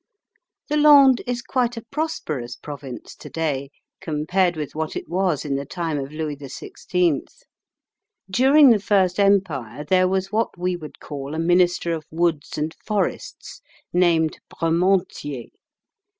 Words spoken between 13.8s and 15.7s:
named Bremontier.